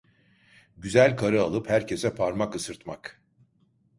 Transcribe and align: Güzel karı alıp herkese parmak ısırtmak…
Güzel 0.77 1.17
karı 1.17 1.41
alıp 1.43 1.69
herkese 1.69 2.15
parmak 2.15 2.55
ısırtmak… 2.55 3.21